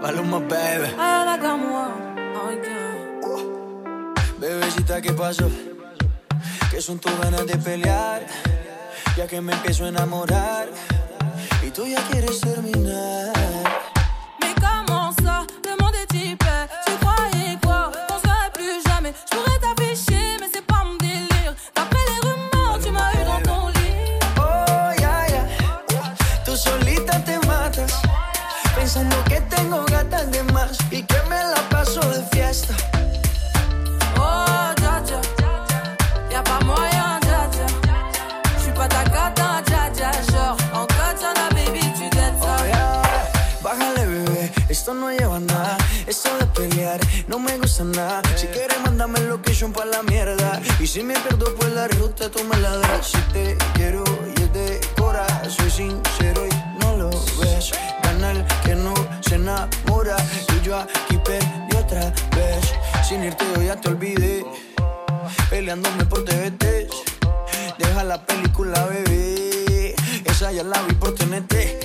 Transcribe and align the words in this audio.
Maluma, 0.00 0.38
baby. 0.40 0.88
moi. 1.70 1.88
Bebecita, 4.38 5.00
¿qué 5.00 5.12
pasó? 5.12 5.50
Que 6.70 6.80
son 6.80 6.98
tus 6.98 7.12
ganas 7.20 7.44
de 7.46 7.56
pelear. 7.56 8.22
Ya 9.16 9.26
que 9.26 9.40
me 9.40 9.52
empiezo 9.52 9.84
a 9.84 9.88
enamorar. 9.88 10.68
Y 11.66 11.70
tú 11.70 11.86
ya 11.86 12.00
quieres 12.08 12.40
terminar. 12.40 13.32
Mais 14.40 14.54
comment 14.60 15.12
ça, 15.22 15.44
hyper. 16.14 16.68
Tu 16.86 16.92
croyais 17.00 17.58
quoi? 17.62 17.92
Qu'on 18.06 18.18
serait 18.20 18.50
plus 18.54 18.82
jamais. 18.86 19.12
Je 19.30 19.36
pourrais 19.36 19.58
t'afficher, 19.58 20.07
Y 30.90 31.02
que 31.02 31.22
me 31.28 31.36
la 31.36 31.60
paso 31.70 32.00
de 32.00 32.22
fiesta. 32.32 32.74
Oh, 34.16 34.72
dja 34.76 35.00
dja. 35.06 35.20
Y'a 36.30 36.42
pas 36.42 36.64
moyen, 36.64 37.20
dja 37.22 37.48
dja. 37.52 37.66
J'suis 38.58 38.72
pas 38.72 38.88
ta 38.88 39.04
cata, 39.04 39.62
dja 39.66 39.90
dja. 39.90 40.10
Genre, 40.30 40.56
en 40.74 40.86
katana, 40.86 41.48
baby, 41.50 41.80
tu 41.96 42.08
dettes 42.16 42.40
ça. 42.40 42.56
Oh, 42.60 42.66
ya. 42.66 43.02
Bájale, 43.62 44.06
bebé, 44.06 44.52
esto 44.68 44.94
no 44.94 45.10
lleva 45.10 45.38
nada. 45.40 45.76
Esto 46.06 46.30
de 46.38 46.46
pelear 46.46 47.00
no 47.26 47.38
me 47.38 47.58
gusta 47.58 47.84
nada. 47.84 48.22
Si 48.36 48.46
quieres, 48.46 48.80
mándame 48.84 49.20
location 49.20 49.72
pa' 49.72 49.84
la 49.84 50.02
mierda. 50.02 50.60
Y 50.80 50.86
si 50.86 51.02
me 51.02 51.14
pierdo, 51.14 51.54
pues 51.56 51.72
la 51.72 51.88
ruta 51.88 52.30
tú 52.30 52.42
me 52.44 52.56
la 52.58 52.76
das. 52.78 53.08
Si 53.08 53.20
te 53.32 53.56
quiero 53.74 54.04
y 54.36 54.42
es 54.42 54.52
de 54.52 54.80
cora, 54.96 55.26
soy 55.48 55.70
sincero 55.70 56.46
y 56.46 56.54
no 56.80 56.96
lo 56.96 57.10
ves. 57.40 57.72
Gana 58.02 58.30
el 58.30 58.44
que 58.64 58.74
no 58.74 58.94
se 59.20 59.34
enamora. 59.34 60.16
Yo 60.68 60.76
aquí 60.76 61.16
otra 61.78 62.12
vez. 62.36 62.74
Sin 63.02 63.24
irte, 63.24 63.42
yo 63.56 63.62
ya 63.62 63.80
te 63.80 63.88
olvidé. 63.88 64.44
Peleándome 65.48 66.04
por 66.04 66.26
TVT. 66.26 66.90
Deja 67.78 68.04
la 68.04 68.26
película, 68.26 68.84
bebé. 68.84 69.94
Esa 70.26 70.52
ya 70.52 70.64
la 70.64 70.82
vi 70.82 70.94
por 70.96 71.14
TNT. 71.14 71.77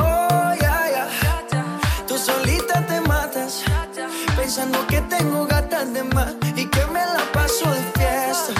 Oh 0.00 0.54
yeah 0.60 0.90
yeah. 0.90 1.08
Tú 2.06 2.18
solita 2.18 2.84
te 2.86 3.00
matas. 3.00 3.64
Pensando 4.36 4.86
que 4.86 5.00
tengo 5.02 5.46
gatas 5.46 5.90
de 5.92 6.02
más 6.02 6.34
Y 6.54 6.66
que 6.66 6.84
me 6.86 7.00
la 7.00 7.24
paso 7.32 7.64
de 7.70 7.80
fiesta. 7.98 8.52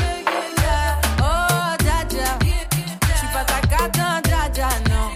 Oh 1.20 1.76
Dja 1.80 2.04
Dja 2.08 2.38
Je 2.40 3.18
suis 3.18 3.28
pas 3.34 3.44
ta 3.44 3.60
carte 3.68 3.98
dans 3.98 5.12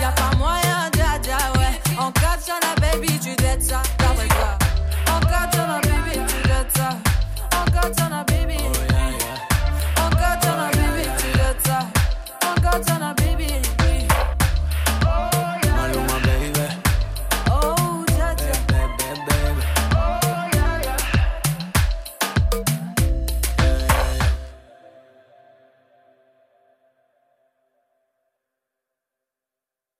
Y'a 0.00 0.12
pas 0.12 0.36
moyen 0.38 0.90
Dja 0.92 1.18
Dja 1.22 1.38
ouais 1.58 1.78
En 1.98 2.10
katana 2.12 2.74
baby 2.80 3.18
tu 3.18 3.34
dettes 3.36 3.74